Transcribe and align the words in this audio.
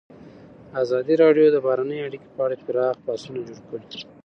ازادي 0.81 1.13
راډیو 1.23 1.47
د 1.51 1.57
بهرنۍ 1.65 1.99
اړیکې 2.07 2.27
په 2.35 2.41
اړه 2.45 2.55
پراخ 2.65 2.95
بحثونه 3.05 3.39
جوړ 3.47 3.59
کړي. 3.69 3.83